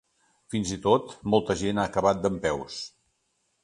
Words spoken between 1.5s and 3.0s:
gent ha acabat dempeus.